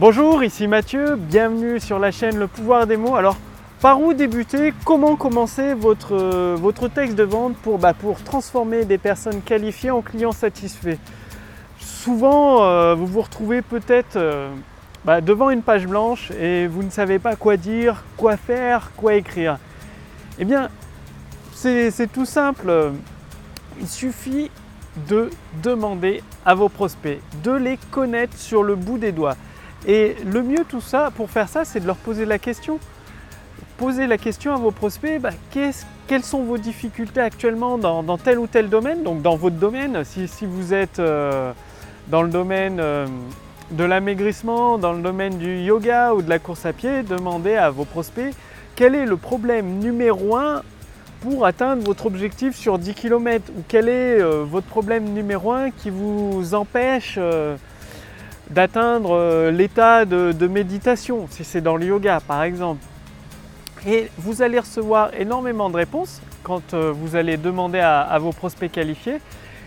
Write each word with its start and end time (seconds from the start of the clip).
Bonjour, 0.00 0.42
ici 0.42 0.66
Mathieu, 0.66 1.16
bienvenue 1.16 1.78
sur 1.78 1.98
la 1.98 2.10
chaîne 2.10 2.38
Le 2.38 2.46
pouvoir 2.46 2.86
des 2.86 2.96
mots. 2.96 3.16
Alors, 3.16 3.36
par 3.82 4.00
où 4.00 4.14
débuter? 4.14 4.72
Comment 4.86 5.14
commencer 5.14 5.74
votre, 5.74 6.54
votre 6.54 6.88
texte 6.88 7.16
de 7.16 7.22
vente 7.22 7.54
pour, 7.56 7.78
bah, 7.78 7.92
pour 7.92 8.24
transformer 8.24 8.86
des 8.86 8.96
personnes 8.96 9.42
qualifiées 9.42 9.90
en 9.90 10.00
clients 10.00 10.32
satisfaits? 10.32 10.96
Souvent, 11.78 12.64
euh, 12.64 12.94
vous 12.94 13.04
vous 13.04 13.20
retrouvez 13.20 13.60
peut-être 13.60 14.16
euh, 14.16 14.48
bah, 15.04 15.20
devant 15.20 15.50
une 15.50 15.60
page 15.60 15.86
blanche 15.86 16.30
et 16.30 16.66
vous 16.66 16.82
ne 16.82 16.88
savez 16.88 17.18
pas 17.18 17.36
quoi 17.36 17.58
dire, 17.58 18.02
quoi 18.16 18.38
faire, 18.38 18.92
quoi 18.96 19.16
écrire. 19.16 19.58
Eh 20.38 20.46
bien, 20.46 20.70
c'est 21.52 22.10
tout 22.10 22.24
simple. 22.24 22.72
Il 23.78 23.86
suffit 23.86 24.50
de 25.10 25.28
demander 25.62 26.22
à 26.46 26.54
vos 26.54 26.70
prospects, 26.70 27.20
de 27.44 27.52
les 27.52 27.78
connaître 27.90 28.38
sur 28.38 28.62
le 28.62 28.76
bout 28.76 28.96
des 28.96 29.12
doigts. 29.12 29.36
Et 29.86 30.16
le 30.24 30.42
mieux 30.42 30.64
tout 30.68 30.80
ça, 30.80 31.10
pour 31.14 31.30
faire 31.30 31.48
ça, 31.48 31.64
c'est 31.64 31.80
de 31.80 31.86
leur 31.86 31.96
poser 31.96 32.24
la 32.24 32.38
question. 32.38 32.78
Posez 33.78 34.06
la 34.06 34.18
question 34.18 34.54
à 34.54 34.58
vos 34.58 34.72
prospects, 34.72 35.20
bah, 35.20 35.30
quelles 35.50 36.22
sont 36.22 36.42
vos 36.42 36.58
difficultés 36.58 37.20
actuellement 37.20 37.78
dans, 37.78 38.18
tel 38.18 38.38
ou 38.38 38.46
tel 38.46 38.68
domaine? 38.68 39.02
Donc 39.02 39.22
dans 39.22 39.36
votre 39.36 39.56
domaine, 39.56 40.04
si, 40.04 40.28
vous 40.42 40.74
êtes 40.74 40.98
euh, 40.98 41.52
dans 42.08 42.20
le 42.20 42.28
domaine 42.28 42.78
euh, 42.78 43.06
de 43.70 43.84
l'amaigrissement, 43.84 44.76
dans 44.76 44.92
le 44.92 45.00
domaine 45.00 45.38
du 45.38 45.60
yoga 45.60 46.12
ou 46.12 46.20
de 46.20 46.28
la 46.28 46.38
course 46.38 46.66
à 46.66 46.74
pied, 46.74 47.02
demandez 47.02 47.54
à 47.54 47.70
vos 47.70 47.86
prospects 47.86 48.34
quel 48.76 48.94
est 48.94 49.06
le 49.06 49.16
problème 49.16 49.78
numéro 49.78 50.36
un 50.36 50.62
pour 51.22 51.46
atteindre 51.46 51.82
votre 51.82 52.04
objectif 52.04 52.54
sur 52.56 52.78
10 52.78 52.94
km 52.94 53.50
ou 53.56 53.62
quel 53.66 53.88
est 53.88 54.20
euh, 54.20 54.44
votre 54.44 54.66
problème 54.66 55.04
numéro 55.04 55.52
un 55.52 55.70
qui 55.70 55.88
vous 55.88 56.54
empêche 56.54 57.18
d'atteindre 58.50 59.12
euh, 59.12 59.50
l'état 59.50 60.04
de, 60.04 60.46
méditation, 60.46 61.26
si 61.30 61.44
c'est 61.44 61.60
dans 61.60 61.76
le 61.76 61.86
yoga 61.86 62.20
par 62.26 62.42
exemple. 62.42 62.84
Et 63.86 64.10
vous 64.18 64.42
allez 64.42 64.58
recevoir 64.58 65.10
énormément 65.18 65.70
de 65.70 65.76
réponses 65.76 66.20
quand 66.42 66.74
euh, 66.74 66.92
vous 66.94 67.16
allez 67.16 67.36
demander 67.36 67.78
à, 67.78 68.18
vos 68.20 68.32
prospects 68.32 68.70
qualifiés. 68.70 69.20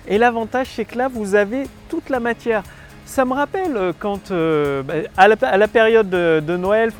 Et 0.08 0.18
l'avantage, 0.18 0.68
c'est 0.76 0.86
que 0.86 0.98
là, 0.98 1.08
vous 1.08 1.34
avez 1.34 1.64
toute 1.90 2.10
la 2.10 2.20
matière. 2.20 2.64
Ça 3.06 3.26
me 3.26 3.34
rappelle 3.34 3.76
euh, 3.76 3.94
quand, 3.98 4.32
bah, 4.32 4.94
à, 5.18 5.58
la, 5.58 5.68
période 5.68 6.10
de, 6.10 6.58
Noël, 6.58 6.92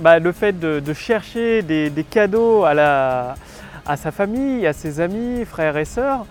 bah, 0.00 0.18
le 0.18 0.32
fait 0.32 0.58
de, 0.58 0.92
chercher 0.92 1.62
des, 1.62 2.06
cadeaux 2.08 2.64
à, 2.64 3.34
à 3.86 3.96
sa 3.96 4.10
famille, 4.10 4.66
à 4.66 4.72
ses 4.72 5.00
amis, 5.00 5.44
frères 5.44 5.76
et 5.76 5.84
sœurs. 5.84 6.26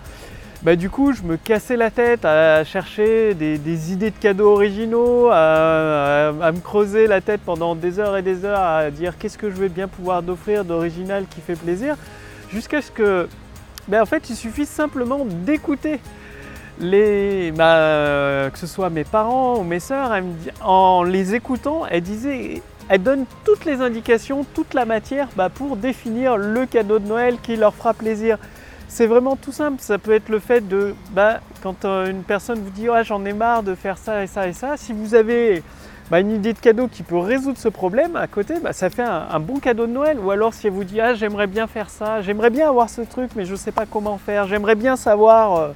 Bah, 0.64 0.76
du 0.76 0.88
coup, 0.88 1.12
je 1.12 1.22
me 1.22 1.36
cassais 1.36 1.76
la 1.76 1.90
tête 1.90 2.24
à 2.24 2.64
chercher 2.64 3.34
des, 3.34 3.92
idées 3.92 4.10
de 4.10 4.16
cadeaux 4.16 4.50
originaux, 4.50 5.28
à, 5.30 6.32
me 6.32 6.60
creuser 6.60 7.06
la 7.06 7.20
tête 7.20 7.42
pendant 7.44 7.74
des 7.74 7.98
heures 7.98 8.16
et 8.16 8.22
des 8.22 8.46
heures 8.46 8.60
à 8.60 8.90
dire 8.90 9.18
qu'est-ce 9.18 9.36
que 9.36 9.50
je 9.50 9.56
vais 9.56 9.68
bien 9.68 9.88
pouvoir 9.88 10.22
d'offrir 10.22 10.64
d'original 10.64 11.26
qui 11.28 11.42
fait 11.42 11.54
plaisir, 11.56 11.96
jusqu'à 12.50 12.80
ce 12.80 12.90
que, 12.90 13.28
ben, 13.88 14.00
en 14.00 14.06
fait, 14.06 14.30
il 14.30 14.36
suffit 14.36 14.64
simplement 14.64 15.26
d'écouter 15.26 16.00
les, 16.80 17.52
bah, 17.52 18.48
que 18.50 18.58
ce 18.58 18.66
soit 18.66 18.88
mes 18.88 19.04
parents 19.04 19.58
ou 19.58 19.64
mes 19.64 19.80
sœurs, 19.80 20.12
en 20.62 21.02
les 21.02 21.34
écoutant, 21.34 21.82
elles 21.90 22.00
disaient, 22.00 22.62
elles 22.88 23.02
donnent 23.02 23.26
toutes 23.44 23.66
les 23.66 23.82
indications, 23.82 24.46
toute 24.54 24.72
la 24.72 24.86
matière 24.86 25.28
bah, 25.36 25.50
pour 25.50 25.76
définir 25.76 26.38
le 26.38 26.64
cadeau 26.64 26.98
de 26.98 27.06
Noël 27.06 27.36
qui 27.42 27.56
leur 27.56 27.74
fera 27.74 27.92
plaisir. 27.92 28.38
C'est 28.88 29.06
vraiment 29.06 29.36
tout 29.36 29.52
simple. 29.52 29.78
Ça 29.80 29.98
peut 29.98 30.12
être 30.12 30.28
le 30.28 30.38
fait 30.38 30.66
de, 30.66 30.94
bah, 31.12 31.40
quand 31.62 31.84
euh, 31.84 32.10
une 32.10 32.22
personne 32.22 32.60
vous 32.60 32.70
dit 32.70 32.86
j'en 33.04 33.24
ai 33.24 33.32
marre 33.32 33.62
de 33.62 33.74
faire 33.74 33.98
ça 33.98 34.22
et 34.22 34.26
ça 34.26 34.46
et 34.46 34.52
ça, 34.52 34.76
si 34.76 34.92
vous 34.92 35.14
avez 35.14 35.62
bah, 36.10 36.20
une 36.20 36.30
idée 36.30 36.52
de 36.52 36.58
cadeau 36.58 36.86
qui 36.88 37.02
peut 37.02 37.18
résoudre 37.18 37.58
ce 37.58 37.68
problème 37.68 38.16
à 38.16 38.26
côté, 38.26 38.54
bah, 38.62 38.72
ça 38.72 38.90
fait 38.90 39.02
un, 39.02 39.40
bon 39.40 39.58
cadeau 39.58 39.86
de 39.86 39.92
Noël. 39.92 40.18
Ou 40.20 40.30
alors 40.30 40.52
si 40.52 40.66
elle 40.66 40.74
vous 40.74 40.84
dit 40.84 41.00
ah 41.00 41.14
j'aimerais 41.14 41.46
bien 41.46 41.66
faire 41.66 41.88
ça, 41.90 42.20
j'aimerais 42.20 42.50
bien 42.50 42.68
avoir 42.68 42.90
ce 42.90 43.00
truc 43.00 43.30
mais 43.36 43.44
je 43.44 43.52
ne 43.52 43.56
sais 43.56 43.72
pas 43.72 43.86
comment 43.86 44.18
faire, 44.18 44.46
j'aimerais 44.46 44.74
bien 44.74 44.96
savoir. 44.96 45.56
Euh, 45.56 45.68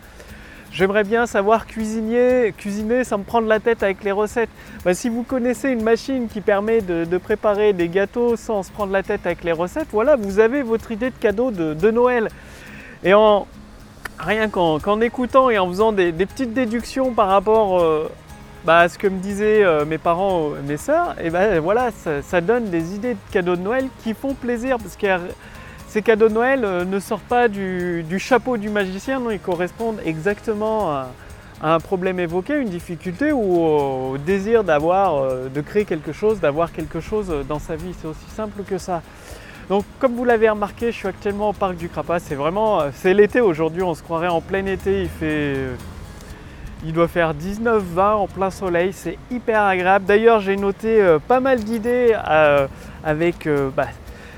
j'aimerais 0.71 1.05
bien 1.05 1.25
savoir 1.25 1.67
cuisiner, 1.67 2.53
cuisiner 2.57 3.03
sans 3.03 3.19
me 3.19 3.25
prendre 3.25 3.49
la 3.49 3.59
tête 3.59 3.83
avec 3.83 4.05
les 4.05 4.13
recettes. 4.13 4.51
si 4.93 5.09
vous 5.09 5.23
connaissez 5.23 5.71
une 5.71 5.83
machine 5.83 6.29
qui 6.29 6.43
permet 6.43 6.83
de, 6.83 7.19
préparer 7.19 7.73
des 7.73 7.89
gâteaux 7.89 8.37
sans 8.37 8.63
se 8.63 8.71
prendre 8.71 8.93
la 8.93 9.03
tête 9.03 9.25
avec 9.25 9.45
les 9.45 9.53
recettes, 9.53 9.89
voilà, 9.93 10.17
vous 10.17 10.41
avez 10.41 10.63
votre 10.63 10.93
idée 10.93 11.09
de 11.09 11.17
cadeau 11.17 11.51
de 11.51 11.91
Noël. 11.91 12.29
Et 13.05 13.15
en 13.15 13.47
rien 14.19 14.49
qu'en 14.49 15.01
écoutant 15.01 15.51
et 15.51 15.59
en 15.59 15.69
faisant 15.69 15.93
des, 15.93 16.13
petites 16.13 16.53
déductions 16.53 17.13
par 17.15 17.29
rapport 17.29 17.81
euh, 17.81 18.11
bah, 18.65 18.81
à 18.81 18.89
ce 18.89 18.99
que 18.99 19.07
me 19.07 19.19
disaient 19.19 19.65
euh, 19.65 19.85
mes 19.85 19.99
parents, 19.99 20.51
mes 20.67 20.77
sœurs, 20.77 21.15
et 21.23 21.31
ben 21.31 21.61
voilà, 21.61 21.91
ça, 22.23 22.41
donne 22.41 22.71
des 22.71 22.95
idées 22.95 23.15
de 23.15 23.33
cadeaux 23.33 23.57
de 23.57 23.63
Noël 23.63 23.87
qui 24.03 24.15
font 24.15 24.35
plaisir 24.35 24.79
parce 24.79 24.97
que 24.97 25.07
ces 25.89 26.03
cadeaux 26.03 26.29
de 26.29 26.35
Noël 26.35 26.65
euh, 26.65 26.85
ne 26.85 26.99
sortent 26.99 27.23
pas 27.23 27.49
du, 27.49 28.05
chapeau 28.19 28.57
du 28.57 28.69
magicien, 28.69 29.21
ils 29.31 29.41
correspondent 29.41 30.01
exactement 30.05 30.91
à, 30.91 31.09
un 31.61 31.81
problème 31.81 32.21
évoqué, 32.21 32.55
une 32.55 32.69
difficulté 32.69 33.33
ou 33.33 33.59
au 33.59 34.17
désir 34.17 34.63
d'avoir, 34.63 35.25
de 35.53 35.61
créer 35.61 35.85
quelque 35.85 36.13
chose, 36.13 36.39
d'avoir 36.39 36.71
quelque 36.71 37.01
chose 37.01 37.35
dans 37.49 37.59
sa 37.59 37.75
vie. 37.75 37.93
C'est 38.01 38.07
aussi 38.07 38.31
simple 38.37 38.63
que 38.63 38.79
ça. 38.79 39.03
Donc 39.69 39.85
comme 39.99 40.15
vous 40.15 40.25
l'avez 40.25 40.49
remarqué, 40.49 40.93
je 40.93 40.97
suis 40.97 41.09
actuellement 41.09 41.51
au 41.51 41.53
parc 41.53 41.77
du 41.77 41.89
Crapas. 41.89 42.21
C'est 42.21 42.35
vraiment, 42.35 42.81
euh, 42.81 42.91
c'est 42.95 43.13
l'été 43.13 43.41
aujourd'hui, 43.41 43.83
on 43.83 43.95
se 43.95 44.03
croirait 44.03 44.29
en 44.29 44.41
plein 44.41 44.65
été. 44.65 45.03
Il 45.03 45.09
fait, 45.09 45.55
euh, 45.57 45.75
il 46.85 46.95
doit 46.95 47.09
faire 47.09 47.35
19-20 47.35 48.15
en 48.15 48.27
plein 48.29 48.51
soleil, 48.51 48.93
c'est 48.95 49.19
hyper 49.31 49.63
agréable. 49.63 50.07
D'ailleurs, 50.07 50.41
j'ai 50.41 50.57
noté 50.57 51.03
euh, 51.03 51.19
pas 51.19 51.41
mal 51.41 51.59
d'idées 51.59 52.17
avec 53.05 53.49
bah, 53.77 53.89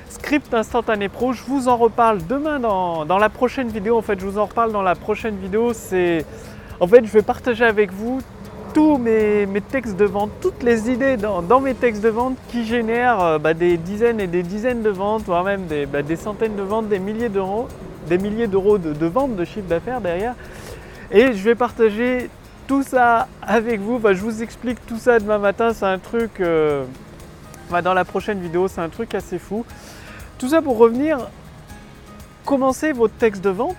Script 0.08 0.52
Instantané 0.52 1.08
Pro. 1.08 1.32
Je 1.32 1.44
vous 1.44 1.68
en 1.68 1.76
reparle 1.76 2.18
demain 2.26 2.58
dans, 2.58 3.04
dans, 3.04 3.18
la 3.18 3.28
prochaine 3.28 3.68
vidéo. 3.68 3.98
En 3.98 4.02
fait, 4.02 4.18
je 4.18 4.26
vous 4.26 4.38
en 4.38 4.46
reparle 4.46 4.72
dans 4.72 4.82
la 4.82 4.96
prochaine 4.96 5.36
vidéo. 5.36 5.72
C'est, 5.74 6.24
en 6.80 6.88
fait, 6.88 7.04
je 7.04 7.10
vais 7.12 7.22
partager 7.22 7.64
avec 7.64 7.92
vous 7.92 8.20
tous 8.72 8.98
mes, 8.98 9.46
textes 9.70 9.96
de 9.96 10.04
vente, 10.04 10.30
toutes 10.40 10.62
les 10.62 10.90
idées 10.90 11.16
dans, 11.16 11.60
mes 11.60 11.74
textes 11.74 12.02
de 12.02 12.08
vente 12.08 12.36
qui 12.48 12.64
génèrent 12.64 13.20
euh, 13.20 13.38
bah, 13.38 13.54
des 13.54 13.76
dizaines 13.76 14.20
et 14.20 14.26
des 14.26 14.42
dizaines 14.42 14.82
de 14.82 14.90
ventes, 14.90 15.22
voire 15.24 15.44
même 15.44 15.66
des, 15.66 15.86
bah, 15.86 16.00
centaines 16.16 16.56
de 16.56 16.62
ventes, 16.62 16.88
des 16.88 16.98
milliers 16.98 17.28
d'euros, 17.28 17.68
des 18.08 18.18
milliers 18.18 18.46
d'euros 18.46 18.78
de, 18.78 19.06
ventes 19.06 19.36
de 19.36 19.44
chiffre 19.44 19.68
d'affaires 19.68 20.00
derrière. 20.00 20.34
Et 21.10 21.32
je 21.32 21.42
vais 21.42 21.54
partager 21.54 22.30
tout 22.66 22.82
ça 22.82 23.28
avec 23.42 23.80
vous. 23.80 24.00
Je 24.02 24.22
vous 24.22 24.42
explique 24.42 24.84
tout 24.86 24.98
ça 24.98 25.18
demain 25.18 25.38
matin. 25.38 25.72
C'est 25.72 25.86
un 25.86 25.98
truc, 25.98 26.40
euh, 26.40 26.84
dans 27.82 27.94
la 27.94 28.04
prochaine 28.04 28.40
vidéo, 28.40 28.68
c'est 28.68 28.80
un 28.80 28.88
truc 28.88 29.14
assez 29.14 29.38
fou. 29.38 29.64
Tout 30.38 30.48
ça 30.48 30.62
pour 30.62 30.78
revenir, 30.78 31.28
commencer 32.44 32.92
votre 32.92 33.14
texte 33.14 33.42
de 33.42 33.50
vente 33.50 33.76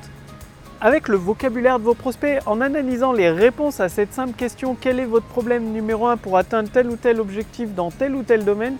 avec 0.81 1.07
le 1.07 1.15
vocabulaire 1.15 1.77
de 1.77 1.83
vos 1.83 1.93
prospects, 1.93 2.39
en 2.47 2.59
analysant 2.59 3.13
les 3.13 3.29
réponses 3.29 3.79
à 3.79 3.87
cette 3.87 4.13
simple 4.13 4.33
question 4.33 4.75
quel 4.79 4.99
est 4.99 5.05
votre 5.05 5.27
problème 5.27 5.71
numéro 5.71 6.07
un 6.07 6.17
pour 6.17 6.37
atteindre 6.37 6.69
tel 6.69 6.87
ou 6.87 6.95
tel 6.95 7.19
objectif 7.19 7.69
dans 7.75 7.91
tel 7.91 8.15
ou 8.15 8.23
tel 8.23 8.43
domaine, 8.43 8.77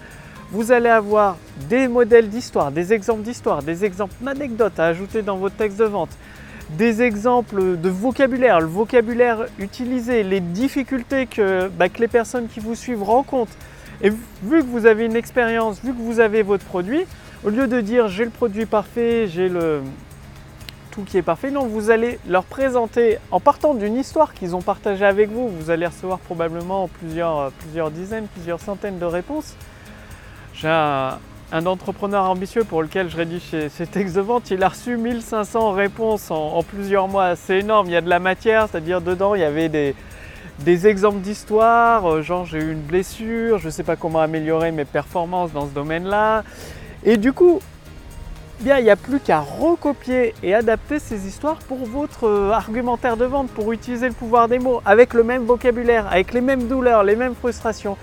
vous 0.52 0.72
allez 0.72 0.90
avoir 0.90 1.38
des 1.70 1.88
modèles 1.88 2.28
d'histoire, 2.28 2.72
des 2.72 2.92
exemples 2.92 3.22
d'histoire, 3.22 3.62
des 3.62 3.86
exemples 3.86 4.16
d'anecdotes 4.20 4.80
à 4.80 4.88
ajouter 4.88 5.22
dans 5.22 5.38
votre 5.38 5.56
texte 5.56 5.78
de 5.78 5.86
vente, 5.86 6.10
des 6.72 7.04
exemples 7.04 7.78
de 7.78 7.90
vocabulaire, 7.90 8.60
le 8.60 8.66
vocabulaire 8.66 9.46
utilisé, 9.60 10.24
les 10.24 10.40
difficultés 10.40 11.28
que, 11.28 11.68
bah, 11.68 11.86
les 12.00 12.08
personnes 12.08 12.48
qui 12.48 12.60
vous 12.60 12.76
suivent 12.76 13.04
rencontrent. 13.04 13.56
Et 14.02 14.10
vu 14.10 14.62
que 14.62 14.68
vous 14.68 14.88
avez 14.88 15.06
une 15.06 15.16
expérience, 15.16 15.80
vu 15.84 15.94
que 15.94 16.02
vous 16.02 16.20
avez 16.20 16.42
votre 16.42 16.66
produit, 16.66 17.06
au 17.46 17.50
lieu 17.50 17.68
de 17.68 17.80
dire 17.80 18.08
j'ai 18.08 18.26
le 18.26 18.32
produit 18.32 18.66
parfait, 18.66 19.28
j'ai 19.28 19.48
le, 19.48 19.82
tout 20.92 21.04
qui 21.04 21.18
est 21.18 21.22
parfait. 21.22 21.50
Non, 21.50 21.66
vous 21.66 21.90
allez 21.90 22.20
leur 22.28 22.44
présenter, 22.44 23.18
en 23.32 23.40
partant 23.40 23.74
d'une 23.74 23.96
histoire 23.96 24.34
qu'ils 24.34 24.56
ont 24.56 24.62
partagée 24.62 25.06
avec 25.06 25.32
vous, 25.32 25.48
vous 25.48 25.70
allez 25.70 25.88
recevoir 25.88 26.20
probablement 26.20 26.88
plusieurs, 27.00 27.52
euh, 27.78 27.90
dizaines, 27.90 28.28
plusieurs 28.28 28.60
centaines 28.60 29.00
de 29.00 29.06
réponses. 29.06 29.56
J'ai 30.54 30.68
un, 30.68 31.18
entrepreneur 31.66 32.30
ambitieux 32.30 32.64
pour 32.64 32.82
lequel 32.82 33.10
je 33.10 33.18
rédige 33.18 33.42
ces, 33.70 33.88
textes 33.88 34.16
de 34.16 34.22
vente, 34.22 34.52
il 34.52 34.64
a 34.64 34.70
reçu 34.70 34.96
1500 34.96 35.72
réponses 35.72 36.32
en, 36.32 36.64
plusieurs 36.64 37.08
mois. 37.08 37.36
C'est 37.36 37.60
énorme, 37.60 37.88
il 37.88 37.94
y 37.94 37.98
a 37.98 38.02
de 38.02 38.10
la 38.10 38.20
matière, 38.20 38.68
c'est-à-dire 38.70 39.02
dedans 39.02 39.36
il 39.36 39.42
y 39.42 39.44
avait 39.44 39.68
des, 39.68 39.94
des 40.60 40.88
exemples 40.88 41.20
d'histoire, 41.20 42.10
euh, 42.10 42.22
genre 42.22 42.46
j'ai 42.46 42.60
eu 42.60 42.72
une 42.72 42.82
blessure, 42.82 43.58
je 43.58 43.66
ne 43.66 43.72
sais 43.72 43.84
pas 43.84 43.96
comment 43.98 44.22
améliorer 44.22 44.72
mes 44.72 44.86
performances 44.86 45.52
dans 45.52 45.68
ce 45.68 45.74
domaine-là. 45.74 46.44
Et 47.04 47.18
du 47.18 47.34
coup, 47.34 47.60
bien 48.62 48.78
il 48.78 48.84
n'y 48.84 48.90
a 48.90 48.96
plus 48.96 49.20
qu'à 49.20 49.40
recopier 49.40 50.34
et 50.44 50.54
adapter 50.54 51.00
ces 51.00 51.28
histoires 51.28 51.58
pour 51.68 51.86
votre 51.86 52.28
euh, 52.28 52.52
argumentaire 52.52 53.18
de 53.18 53.26
vente, 53.26 53.50
pour 53.50 53.72
utiliser 53.72 54.08
le 54.08 54.14
pouvoir 54.14 54.48
des 54.48 54.60
mots, 54.60 54.82
avec 54.86 55.14
le 55.14 55.24
même 55.24 55.44
vocabulaire, 55.44 56.08
avec 56.12 56.34
les 56.34 56.42
mêmes 56.42 56.68
douleurs, 56.68 57.04
les 57.04 57.16
mêmes 57.16 57.36
frustrations. 57.36 57.98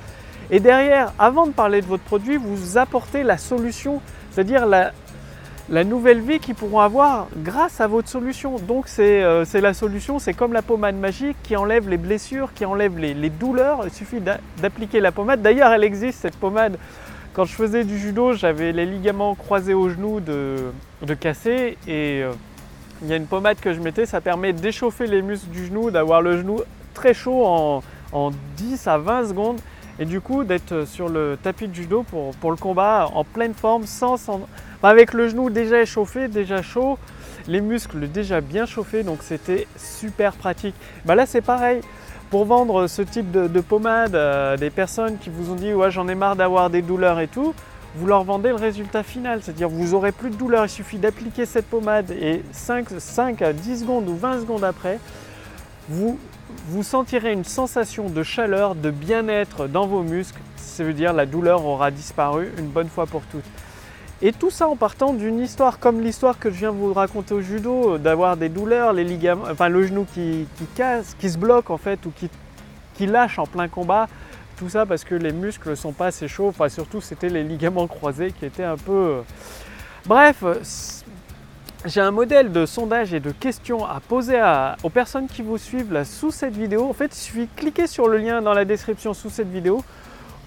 Et 0.50 0.60
derrière, 0.60 1.12
avant 1.19 1.46
de 1.46 1.52
parler 1.52 1.81
de 1.81 1.87
votre 1.87 2.02
produit, 2.02 2.37
vous 2.37 2.78
apportez 2.78 3.22
la 3.22 3.38
solution, 3.38 4.00
c'est-à-dire 4.31 4.66
la 4.66 5.84
nouvelle 5.84 6.20
vie 6.20 6.38
qu'ils 6.38 6.55
pourront 6.55 6.81
avoir 6.81 7.28
grâce 7.37 7.81
à 7.81 7.87
votre 7.87 8.08
solution. 8.08 8.56
Donc 8.56 8.88
c'est 8.88 9.22
euh, 9.22 9.44
la 9.54 9.75
solution, 9.75 10.19
c'est 10.19 10.32
comme 10.34 10.52
la 10.52 10.62
pommade 10.62 10.96
magique 10.96 11.37
qui 11.43 11.56
enlève 11.56 11.88
les 11.88 11.99
blessures, 11.99 12.52
qui 12.54 12.64
enlève 12.64 12.99
les, 12.99 13.31
douleurs. 13.31 13.81
Il 13.84 13.93
suffit 13.93 14.20
d'appliquer 14.61 15.00
la 15.00 15.12
pommade. 15.12 15.43
D'ailleurs, 15.43 15.72
elle 15.72 15.84
existe 15.84 16.20
cette 16.20 16.37
pommade. 16.37 16.78
Quand 17.38 17.44
je 17.44 17.55
faisais 17.55 17.85
du 17.85 17.96
judo, 18.00 18.32
j'avais 18.32 18.73
les 18.73 18.85
ligaments 18.85 19.37
croisés 19.37 19.73
au 19.73 19.88
genou 19.88 20.19
de, 20.19 20.56
de 21.02 21.14
casser 21.14 21.79
et 21.87 22.25
euh, 22.25 22.32
il 23.00 23.06
y 23.06 23.12
a 23.12 23.17
une 23.17 23.29
pommade 23.29 23.61
que 23.61 23.73
je 23.73 23.79
mettais, 23.79 24.06
ça 24.06 24.20
permet 24.20 24.52
d'échauffer 24.52 25.06
les 25.06 25.23
muscles 25.23 25.50
du 25.50 25.67
genou, 25.67 25.93
d'avoir 25.93 26.20
le 26.20 26.37
genou 26.37 26.62
très 26.94 27.14
chaud 27.14 27.46
en, 27.46 27.85
en 28.11 28.32
10 28.56 28.88
à 28.88 28.99
20 28.99 29.29
secondes 29.29 29.61
et 30.00 30.05
du 30.05 30.20
coup 30.20 30.43
d'être 30.43 30.85
sur 30.85 31.08
le 31.08 31.38
tapis 31.40 31.69
de 31.69 31.75
judo 31.75 32.02
pour, 32.02 32.50
le 32.50 32.56
combat 32.56 33.08
en 33.14 33.23
pleine 33.23 33.55
forme 33.55 33.87
sans, 33.87 34.17
sans 34.17 34.40
avec 34.82 35.12
le 35.12 35.29
genou 35.29 35.49
déjà 35.49 35.81
échauffé, 35.81 36.26
déjà 36.26 36.61
chaud, 36.61 36.99
les 37.46 37.61
muscles 37.61 38.08
déjà 38.08 38.40
bien 38.40 38.67
chauffés, 38.67 39.05
donc 39.05 39.19
c'était 39.23 39.69
super 39.76 40.32
pratique. 40.32 40.75
Bah 41.05 41.14
là 41.14 41.25
c'est 41.25 41.43
pareil. 41.43 41.82
Pour 42.30 42.44
vendre 42.44 42.88
ce 42.88 43.00
type 43.00 43.30
de, 43.30 43.60
pommade 43.60 44.14
à 44.14 44.56
des 44.58 44.69
personnes 44.69 45.16
qui 45.16 45.30
vous 45.30 45.50
ont 45.50 45.54
dit 45.54 45.72
ouais 45.72 45.90
j'en 45.90 46.08
ai 46.08 46.14
marre 46.14 46.36
d'avoir 46.36 46.69
des 46.69 46.82
douleurs 46.82 47.20
et 47.20 47.28
tout, 47.28 47.54
vous 47.94 48.06
leur 48.06 48.22
vendez 48.22 48.50
le 48.50 48.56
résultat 48.56 49.02
final, 49.02 49.42
c'est-à-dire 49.42 49.70
vous 49.70 49.94
aurez 49.94 50.12
plus 50.12 50.28
de 50.28 50.36
douleur, 50.36 50.66
il 50.66 50.69
suffit 50.69 50.98
d'appliquer 50.98 51.46
cette 51.46 51.66
pommade 51.66 52.10
et 52.10 52.42
5, 52.52 52.88
5 52.98 53.40
à 53.40 53.52
10 53.54 53.80
secondes 53.80 54.08
ou 54.08 54.16
20 54.16 54.40
secondes 54.40 54.62
après, 54.62 55.00
vous, 55.88 56.19
vous 56.69 56.82
sentirez 56.82 57.32
une 57.32 57.44
sensation 57.44 58.10
de 58.10 58.22
chaleur, 58.22 58.75
de 58.75 58.90
bien-être 58.90 59.66
dans 59.66 59.86
vos 59.86 60.02
muscles, 60.02 60.40
ça 60.56 60.84
veut 60.84 60.92
dire 60.92 61.14
la 61.14 61.25
douleur 61.25 61.64
aura 61.64 61.90
disparu 61.90 62.52
une 62.58 62.69
bonne 62.69 62.88
fois 62.88 63.06
pour 63.06 63.22
toutes. 63.22 63.44
Et 64.20 64.32
tout 64.32 64.50
ça 64.50 64.68
en 64.68 64.74
partant 64.74 65.12
d'une 65.12 65.38
histoire 65.38 65.78
comme 65.78 66.00
l'histoire 66.00 66.40
que 66.40 66.50
je 66.50 66.56
viens 66.56 66.72
de 66.72 66.76
vous 66.76 66.92
raconter 66.92 67.34
au 67.34 67.40
judo, 67.40 67.94
euh, 67.94 67.98
d'avoir 67.98 68.36
des 68.36 68.48
douleurs, 68.48 68.92
les 68.92 69.04
ligaments, 69.04 69.44
enfin 69.48 69.68
le 69.68 69.86
genou 69.86 70.06
qui, 70.12 70.46
casse, 70.74 71.14
qui 71.20 71.30
se 71.30 71.38
bloque 71.38 71.70
en 71.70 71.78
fait, 71.78 72.04
ou 72.04 72.10
qui, 72.10 72.28
qui 72.94 73.06
lâche 73.06 73.38
en 73.38 73.46
plein 73.46 73.68
combat. 73.68 74.08
Tout 74.56 74.68
ça 74.68 74.86
parce 74.86 75.04
que 75.04 75.14
les 75.14 75.32
muscles 75.32 75.70
ne 75.70 75.74
sont 75.76 75.92
pas 75.92 76.06
assez 76.06 76.26
chauds, 76.26 76.48
enfin 76.48 76.68
surtout 76.68 77.00
c'était 77.00 77.28
les 77.28 77.44
ligaments 77.44 77.86
croisés 77.86 78.32
qui 78.32 78.44
étaient 78.44 78.64
un 78.64 78.76
peu... 78.76 78.92
Euh, 78.92 79.20
bref, 80.04 80.42
j'ai 81.84 82.00
un 82.00 82.10
modèle 82.10 82.50
de 82.50 82.66
sondage 82.66 83.14
et 83.14 83.20
de 83.20 83.30
questions 83.30 83.84
à 83.86 84.00
poser 84.00 84.42
aux 84.82 84.90
personnes 84.90 85.28
qui 85.28 85.42
vous 85.42 85.58
suivent 85.58 85.92
là 85.92 86.04
sous 86.04 86.32
cette 86.32 86.56
vidéo. 86.56 86.88
En 86.90 86.92
fait, 86.92 87.16
il 87.16 87.20
suffit 87.20 87.46
de 87.46 87.54
cliquer 87.54 87.86
sur 87.86 88.08
le 88.08 88.18
lien 88.18 88.42
dans 88.42 88.52
la 88.52 88.64
description 88.64 89.14
sous 89.14 89.30
cette 89.30 89.48
vidéo 89.48 89.84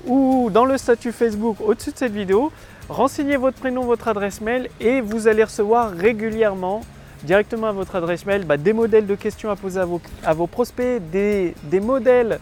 ou 0.06 0.50
dans 0.52 0.66
le 0.66 0.78
statut 0.78 1.14
Facebook 1.14 1.58
au-dessus 1.62 1.92
de 1.92 1.98
cette 1.98 2.12
vidéo. 2.12 2.52
Renseignez 2.92 3.38
votre 3.38 3.58
prénom, 3.58 3.86
votre 3.86 4.10
adresse 4.10 4.42
mail 4.42 4.70
et 4.82 5.00
vous 5.00 5.30
allez 5.30 5.46
recevoir 5.46 5.92
régulièrement 5.92 6.82
directement 7.24 7.68
à 7.68 7.72
votre 7.72 7.96
adresse 7.96 8.26
mail 8.26 8.44
bah, 8.44 8.58
des 8.58 8.74
modèles 8.74 9.08
de 9.08 9.16
questions 9.16 9.50
à 9.50 9.56
poser 9.56 9.80
à 9.80 10.34
vos, 10.34 10.48
prospects, 10.48 11.02
des, 11.10 11.56
modèles 11.82 12.42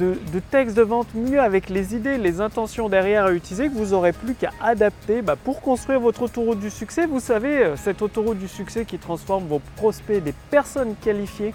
de, 0.00 0.18
de, 0.32 0.40
textes 0.40 0.76
de 0.76 0.82
vente 0.82 1.14
mieux 1.14 1.38
avec 1.38 1.68
les 1.70 1.94
idées, 1.94 2.18
les 2.18 2.40
intentions 2.40 2.88
derrière 2.88 3.26
à 3.26 3.32
utiliser 3.32 3.68
que 3.68 3.74
vous 3.74 3.92
n'aurez 3.94 4.12
plus 4.12 4.34
qu'à 4.34 4.50
adapter 4.60 5.22
bah, 5.22 5.36
pour 5.36 5.60
construire 5.60 6.00
votre 6.00 6.22
autoroute 6.22 6.58
du 6.58 6.70
succès. 6.70 7.06
Vous 7.06 7.20
savez, 7.20 7.62
euh, 7.62 7.76
cette 7.76 8.02
autoroute 8.02 8.40
du 8.40 8.48
succès 8.48 8.86
qui 8.86 8.98
transforme 8.98 9.44
vos 9.46 9.60
prospects, 9.76 10.20
des 10.20 10.34
personnes 10.50 10.96
qualifiées 11.00 11.54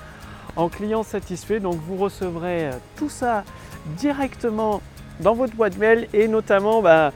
en 0.55 0.69
clients 0.69 1.03
satisfaits. 1.03 1.59
Donc 1.59 1.75
vous 1.85 1.97
recevrez 1.97 2.67
euh, 2.67 2.71
tout 2.95 3.09
ça 3.09 3.43
directement 3.97 4.81
dans 5.19 5.33
votre 5.33 5.53
boîte 5.53 5.77
mail 5.77 6.07
et 6.13 6.29
notamment 6.29 6.81
bah, 6.81 7.11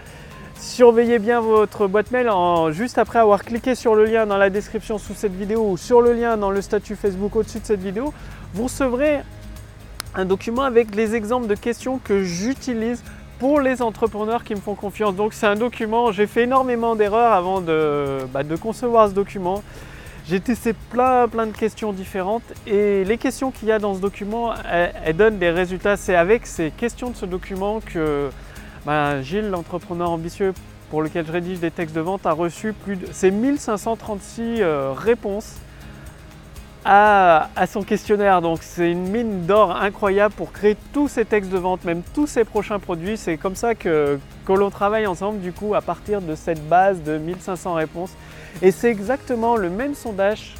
Surveillez 0.58 1.20
bien 1.20 1.42
votre 1.42 1.88
boîte 1.88 2.12
mail 2.12 2.30
en, 2.30 2.72
juste 2.72 2.98
après 2.98 3.20
avoir 3.20 3.44
cliqué 3.44 3.76
sur 3.76 3.94
le 3.94 4.06
lien 4.06 4.26
dans 4.26 4.38
la 4.38 4.50
description 4.50 4.98
sous 4.98 5.14
cette 5.14 5.36
vidéo 5.36 5.72
ou 5.72 5.78
sur 5.78 6.02
le 6.02 6.14
lien 6.14 6.38
dans 6.38 6.50
le 6.50 6.62
statut 6.62 6.96
Facebook 6.96 7.36
au-dessus 7.36 7.60
de 7.60 7.66
cette 7.66 7.82
vidéo. 7.82 8.14
Vous 8.54 8.64
recevrez 8.64 9.20
un 10.16 10.24
document 10.24 10.64
avec 10.64 10.96
les 10.96 11.14
exemples 11.14 11.48
de 11.48 11.56
questions 11.56 12.00
que 12.02 12.24
j'utilise 12.24 13.04
pour 13.38 13.60
les 13.60 13.82
entrepreneurs 13.82 14.46
qui 14.46 14.56
me 14.56 14.62
font 14.62 14.76
confiance. 14.76 15.14
Donc 15.14 15.34
c'est 15.34 15.46
un 15.46 15.56
document, 15.56 16.14
j'ai 16.14 16.26
fait 16.26 16.44
énormément 16.44 16.96
d'erreurs 16.96 17.34
avant 17.34 17.60
de, 17.60 18.20
bah, 18.34 18.42
concevoir 18.60 19.10
ce 19.10 19.14
document. 19.14 19.62
J'ai 20.28 20.40
testé 20.40 20.74
plein, 20.90 21.28
plein 21.28 21.48
de 21.48 21.56
questions 21.56 21.92
différentes 21.92 22.44
et 22.66 23.04
les 23.04 23.18
questions 23.18 23.52
qu'il 23.52 23.68
y 23.68 23.72
a 23.74 23.78
dans 23.78 23.94
ce 23.94 24.00
document, 24.00 24.54
elles 24.72 25.16
donnent 25.16 25.38
des 25.38 25.52
résultats. 25.52 25.98
C'est 25.98 26.16
avec 26.16 26.48
ces 26.48 26.72
questions 26.72 27.10
de 27.10 27.16
ce 27.16 27.26
document 27.26 27.82
que 27.82 28.30
bah, 28.86 29.22
Gilles, 29.22 29.50
l'entrepreneur 29.50 30.10
ambitieux 30.12 30.54
pour 30.90 31.02
lequel 31.02 31.26
je 31.26 31.32
rédige 31.32 31.60
des 31.60 31.72
textes 31.72 31.96
de 31.96 32.02
vente, 32.02 32.26
a 32.26 32.32
reçu 32.32 32.74
plus 32.74 32.96
de 32.96 33.08
1536 33.30 34.62
euh, 34.62 34.94
réponses 34.96 35.56
à, 36.86 37.50
son 37.68 37.82
questionnaire. 37.82 38.42
Donc 38.42 38.60
c'est 38.62 38.92
une 38.92 39.10
mine 39.10 39.46
d'or 39.46 39.76
incroyable 39.76 40.36
pour 40.36 40.52
créer 40.52 40.78
tous 40.94 41.08
ces 41.08 41.26
textes 41.26 41.52
de 41.52 41.58
vente, 41.58 41.84
même 41.84 42.04
tous 42.14 42.28
ces 42.28 42.44
prochains 42.44 42.80
produits. 42.80 43.18
C'est 43.18 43.38
comme 43.38 43.56
ça 43.56 43.74
que, 43.74 44.20
que 44.46 44.54
l'on 44.54 44.70
travaille 44.70 45.08
ensemble 45.08 45.40
du 45.42 45.52
coup 45.52 45.74
à 45.74 45.82
partir 45.82 46.22
de 46.22 46.36
cette 46.36 46.66
base 46.70 47.02
de 47.02 47.18
1500 47.18 47.74
réponses. 47.74 48.12
Et 48.62 48.72
c'est 48.72 48.90
exactement 48.90 49.58
le 49.58 49.70
même 49.70 49.96
sondage, 49.96 50.56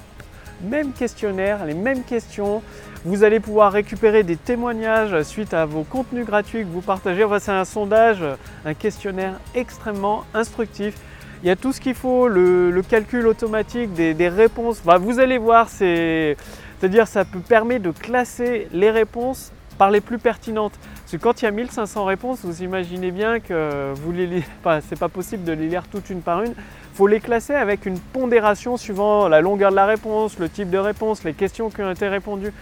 même 0.64 0.92
questionnaire, 0.92 1.66
les 1.66 1.76
mêmes 1.76 2.04
questions, 2.04 2.64
vous 3.06 3.24
allez 3.24 3.40
pouvoir 3.40 3.72
récupérer 3.72 4.24
des 4.24 4.36
témoignages 4.36 5.22
suite 5.22 5.54
à 5.54 5.68
vos 5.68 5.84
contenus 5.84 6.26
gratuits 6.26 6.64
que 6.64 6.70
vous 6.70 6.82
partagez. 6.82 7.24
c'est 7.40 7.52
un 7.52 7.64
sondage, 7.64 8.24
un 8.66 8.74
questionnaire 8.74 9.40
extrêmement 9.54 10.26
instructif. 10.34 10.96
Il 11.44 11.48
y 11.48 11.52
a 11.52 11.56
tout 11.56 11.72
ce 11.72 11.80
qu'il 11.80 11.94
faut, 11.94 12.28
le, 12.28 12.82
calcul 12.82 13.28
automatique 13.28 13.94
des, 13.94 14.30
réponses. 14.30 14.82
vous 14.84 15.20
allez 15.20 15.38
voir, 15.38 15.70
c'est-à-dire 15.70 17.08
ça 17.08 17.26
peut 17.26 17.42
permettre 17.42 17.84
de 17.84 17.92
classer 17.92 18.68
les 18.74 18.90
réponses 18.90 19.52
par 19.78 19.92
les 19.92 20.02
plus 20.02 20.18
pertinentes. 20.18 20.74
Parce 21.02 21.12
que 21.12 21.18
quand 21.18 21.42
il 21.42 21.46
y 21.46 21.48
a 21.48 21.52
1500 21.52 22.06
réponses, 22.06 22.40
vous 22.44 22.64
imaginez 22.64 23.12
bien 23.12 23.40
que 23.40 23.94
vous 23.96 24.12
les 24.12 24.44
c'est 24.90 25.00
pas 25.00 25.10
possible 25.10 25.44
de 25.44 25.52
les 25.52 25.68
lire 25.68 25.84
toutes 25.92 26.10
une 26.10 26.22
par 26.22 26.42
une. 26.42 26.52
Il 26.52 26.98
faut 26.98 27.08
les 27.08 27.20
classer 27.20 27.54
avec 27.54 27.86
une 27.86 28.00
pondération 28.00 28.78
suivant 28.78 29.28
la 29.28 29.42
longueur 29.42 29.72
de 29.72 29.76
la 29.76 29.86
réponse, 29.86 30.40
le 30.40 30.50
type 30.50 30.70
de 30.70 30.78
réponse, 30.78 31.24
les 31.24 31.34
questions 31.34 31.70
qui 31.70 31.82
ont 31.82 31.92
été 31.92 32.08
répondues. 32.08 32.54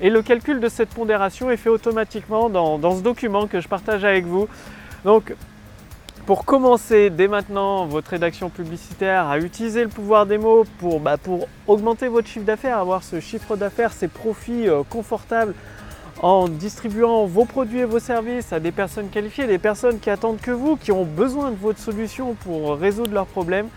Et 0.00 0.08
le 0.08 0.22
calcul 0.22 0.60
de 0.60 0.68
cette 0.68 0.88
pondération 0.90 1.50
est 1.50 1.58
fait 1.58 1.68
automatiquement 1.68 2.48
dans, 2.48 2.96
ce 2.96 3.02
document 3.02 3.46
que 3.46 3.60
je 3.60 3.68
partage 3.68 4.04
avec 4.04 4.24
vous. 4.24 4.48
Donc 5.04 5.34
pour 6.24 6.44
commencer 6.44 7.10
dès 7.10 7.28
maintenant 7.28 7.86
votre 7.86 8.10
rédaction 8.10 8.50
publicitaire 8.50 9.26
à 9.26 9.38
utiliser 9.38 9.82
le 9.82 9.88
pouvoir 9.88 10.26
des 10.26 10.38
mots 10.38 10.64
pour, 10.78 11.00
bah, 11.00 11.16
pour 11.16 11.48
augmenter 11.66 12.08
votre 12.08 12.28
chiffre 12.28 12.44
d'affaires, 12.44 12.78
avoir 12.78 13.02
ce 13.02 13.20
chiffre 13.20 13.56
d'affaires, 13.56 13.92
ces 13.92 14.08
profits 14.08 14.68
euh, 14.68 14.82
confortables 14.88 15.54
en 16.22 16.48
distribuant 16.48 17.24
vos 17.24 17.44
produits 17.44 17.80
et 17.80 17.84
vos 17.84 17.98
services 17.98 18.52
à 18.52 18.60
des 18.60 18.72
personnes 18.72 19.08
qualifiées, 19.08 19.46
des 19.46 19.58
personnes 19.58 19.98
qui 19.98 20.10
attendent 20.10 20.40
que 20.40 20.50
vous, 20.50 20.76
qui 20.76 20.92
ont 20.92 21.04
besoin 21.04 21.50
de 21.50 21.56
votre 21.56 21.78
solution 21.78 22.34
pour 22.34 22.76
résoudre 22.76 23.12
leurs 23.12 23.26
problèmes, 23.26 23.68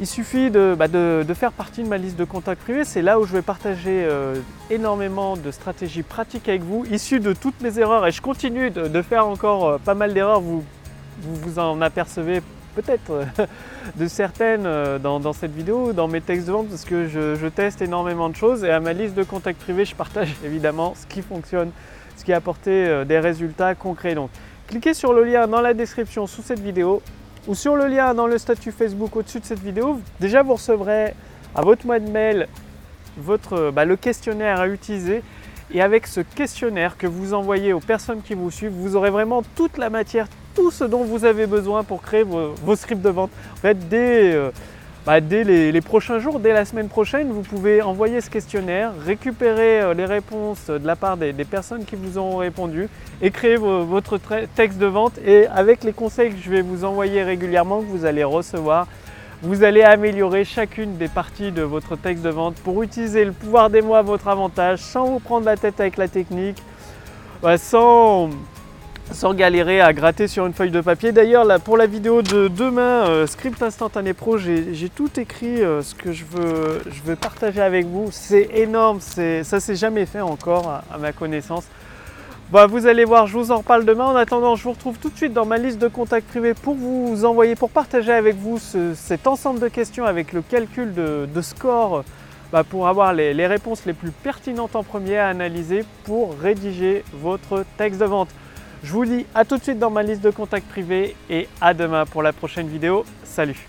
il 0.00 0.06
suffit 0.06 0.50
bah, 0.50 0.88
de, 0.88 1.24
faire 1.34 1.52
partie 1.52 1.82
de 1.82 1.88
ma 1.88 1.98
liste 1.98 2.16
de 2.16 2.24
contacts 2.24 2.62
privés. 2.62 2.84
C'est 2.84 3.02
là 3.02 3.20
où 3.20 3.26
je 3.26 3.32
vais 3.32 3.42
partager 3.42 4.04
euh, 4.04 4.34
énormément 4.68 5.36
de 5.36 5.50
stratégies 5.52 6.02
pratiques 6.02 6.48
avec 6.48 6.62
vous, 6.62 6.84
issues 6.90 7.20
de 7.20 7.32
toutes 7.32 7.60
mes 7.60 7.78
erreurs. 7.78 8.06
Et 8.06 8.10
je 8.10 8.20
continue 8.20 8.70
de, 8.70 9.02
faire 9.02 9.26
encore 9.26 9.68
euh, 9.68 9.78
pas 9.78 9.94
mal 9.94 10.12
d'erreurs. 10.12 10.40
Vous, 10.40 10.64
vous, 11.22 11.58
en 11.60 11.80
apercevez 11.80 12.42
peut-être 12.74 13.10
euh, 13.10 13.24
de 13.96 14.06
certaines 14.06 14.68
dans, 14.98 15.32
cette 15.32 15.54
vidéo, 15.54 15.92
dans 15.92 16.08
mes 16.08 16.20
textes 16.20 16.46
de 16.46 16.52
vente, 16.52 16.68
parce 16.68 16.84
que 16.84 17.08
je, 17.08 17.48
teste 17.48 17.82
énormément 17.82 18.28
de 18.28 18.36
choses. 18.36 18.64
Et 18.64 18.70
à 18.70 18.80
ma 18.80 18.92
liste 18.92 19.14
de 19.14 19.22
contacts 19.22 19.60
privés, 19.60 19.84
je 19.84 19.94
partage 19.94 20.34
évidemment 20.44 20.94
ce 20.96 21.06
qui 21.06 21.22
fonctionne, 21.22 21.70
ce 22.16 22.24
qui 22.24 22.32
a 22.32 22.36
apporté 22.36 23.04
des 23.04 23.18
résultats 23.18 23.74
concrets. 23.74 24.14
Donc, 24.14 24.30
cliquez 24.66 24.94
sur 24.94 25.12
le 25.12 25.24
lien 25.24 25.46
dans 25.46 25.60
la 25.60 25.74
description 25.74 26.26
sous 26.26 26.42
cette 26.42 26.60
vidéo 26.60 27.02
ou 27.46 27.54
sur 27.54 27.76
le 27.76 27.86
lien 27.86 28.14
dans 28.14 28.26
le 28.26 28.38
statut 28.38 28.72
Facebook 28.72 29.14
au-dessus 29.16 29.40
de 29.40 29.44
cette 29.44 29.60
vidéo, 29.60 30.00
déjà 30.18 30.42
vous 30.42 30.54
recevrez 30.54 31.14
à 31.54 31.62
votre 31.62 31.86
de 31.86 32.10
mail 32.10 32.48
votre, 33.16 33.70
bah, 33.70 33.84
le 33.84 33.96
questionnaire 33.96 34.60
à 34.60 34.68
utiliser. 34.68 35.22
Et 35.72 35.80
avec 35.80 36.06
ce 36.06 36.20
questionnaire 36.20 36.96
que 36.96 37.06
vous 37.06 37.34
envoyez 37.34 37.72
aux 37.72 37.80
personnes 37.80 38.22
qui 38.22 38.34
vous 38.34 38.50
suivent, 38.50 38.72
vous 38.72 38.96
aurez 38.96 39.10
vraiment 39.10 39.42
toute 39.56 39.78
la 39.78 39.90
matière, 39.90 40.28
tout 40.54 40.70
ce 40.70 40.84
dont 40.84 41.04
vous 41.04 41.24
avez 41.24 41.46
besoin 41.46 41.84
pour 41.84 42.02
créer 42.02 42.22
vos, 42.22 42.76
scripts 42.76 43.02
de 43.02 43.10
vente. 43.10 43.30
En 43.54 43.56
fait, 43.56 43.88
dès, 43.88 44.32
euh, 44.32 44.50
bah, 45.06 45.20
les, 45.20 45.80
prochains 45.80 46.18
jours, 46.18 46.40
dès 46.40 46.52
la 46.52 46.64
semaine 46.64 46.88
prochaine, 46.88 47.30
vous 47.30 47.42
pouvez 47.42 47.82
envoyer 47.82 48.20
ce 48.20 48.30
questionnaire, 48.30 48.92
récupérer 49.04 49.80
euh, 49.80 49.94
les 49.94 50.06
réponses 50.06 50.66
de 50.68 50.86
la 50.86 50.96
part 50.96 51.16
des, 51.16 51.32
personnes 51.44 51.84
qui 51.84 51.96
vous 51.96 52.18
ont 52.18 52.36
répondu 52.36 52.88
et 53.20 53.30
créer 53.30 53.56
votre 53.56 54.18
texte 54.54 54.78
de 54.78 54.86
vente. 54.86 55.18
Et 55.26 55.46
avec 55.48 55.84
les 55.84 55.92
conseils 55.92 56.32
que 56.32 56.40
je 56.40 56.50
vais 56.50 56.62
vous 56.62 56.84
envoyer 56.84 57.22
régulièrement, 57.22 57.80
que 57.80 57.86
vous 57.86 58.04
allez 58.04 58.24
recevoir, 58.24 58.86
vous 59.42 59.62
allez 59.62 59.82
améliorer 59.82 60.44
chacune 60.44 60.96
des 60.96 61.08
parties 61.08 61.52
de 61.52 61.62
votre 61.62 61.96
texte 61.96 62.22
de 62.22 62.30
vente 62.30 62.54
pour 62.56 62.82
utiliser 62.82 63.26
le 63.26 63.32
pouvoir 63.32 63.68
des 63.68 63.82
mots 63.82 63.94
à 63.94 64.02
votre 64.02 64.28
avantage 64.28 64.78
sans 64.78 65.04
vous 65.04 65.18
prendre 65.18 65.44
la 65.44 65.56
tête 65.56 65.80
avec 65.80 65.98
la 65.98 66.08
technique, 66.08 66.62
sans 67.58 68.30
sans 69.12 69.34
galérer 69.34 69.80
à 69.80 69.92
gratter 69.92 70.28
sur 70.28 70.46
une 70.46 70.52
feuille 70.52 70.70
de 70.70 70.80
papier. 70.80 71.12
D'ailleurs, 71.12 71.46
pour 71.60 71.76
la 71.76 71.86
vidéo 71.86 72.22
de 72.22 72.48
demain, 72.48 73.06
euh, 73.08 73.26
Script 73.26 73.62
Instantané 73.62 74.14
Pro, 74.14 74.38
j'ai 74.38 74.88
tout 74.94 75.10
écrit 75.20 75.62
euh, 75.62 75.82
ce 75.82 75.94
que 75.94 76.12
je 76.12 76.24
veux, 76.24 77.16
partager 77.16 77.60
avec 77.60 77.86
vous. 77.86 78.08
C'est 78.10 78.48
énorme, 78.54 79.00
ça 79.00 79.60
s'est 79.60 79.76
jamais 79.76 80.06
fait 80.06 80.20
encore 80.20 80.82
à, 80.90 80.98
ma 80.98 81.12
connaissance. 81.12 81.64
Bah, 82.50 82.66
vous 82.66 82.86
allez 82.86 83.04
voir, 83.04 83.26
je 83.26 83.36
vous 83.36 83.50
en 83.50 83.58
reparle 83.58 83.84
demain. 83.84 84.06
En 84.06 84.16
attendant, 84.16 84.56
je 84.56 84.64
vous 84.64 84.72
retrouve 84.72 84.98
tout 84.98 85.10
de 85.10 85.16
suite 85.16 85.32
dans 85.32 85.46
ma 85.46 85.58
liste 85.58 85.78
de 85.78 85.88
contacts 85.88 86.28
privés 86.28 86.54
pour 86.54 86.74
vous 86.74 87.24
envoyer, 87.24 87.56
pour 87.56 87.70
partager 87.70 88.12
avec 88.12 88.36
vous 88.36 88.58
cet 88.94 89.26
ensemble 89.26 89.60
de 89.60 89.68
questions 89.68 90.04
avec 90.04 90.32
le 90.32 90.42
calcul 90.42 90.92
de, 90.94 91.42
score 91.42 92.04
bah, 92.52 92.64
pour 92.64 92.88
avoir 92.88 93.12
les 93.12 93.46
réponses 93.46 93.84
les 93.86 93.92
plus 93.92 94.10
pertinentes 94.10 94.76
en 94.76 94.82
premier 94.82 95.18
à 95.18 95.28
analyser 95.28 95.84
pour 96.04 96.36
rédiger 96.38 97.04
votre 97.12 97.64
texte 97.76 98.00
de 98.00 98.06
vente. 98.06 98.28
Je 98.84 98.92
vous 98.92 99.06
dis 99.06 99.24
à 99.34 99.46
tout 99.46 99.56
de 99.56 99.62
suite 99.62 99.78
dans 99.78 99.88
ma 99.88 100.02
liste 100.02 100.20
de 100.20 100.28
contacts 100.28 100.68
privés 100.68 101.16
et 101.30 101.48
à 101.58 101.72
demain 101.72 102.04
pour 102.04 102.22
la 102.22 102.34
prochaine 102.34 102.68
vidéo. 102.68 103.06
Salut 103.24 103.66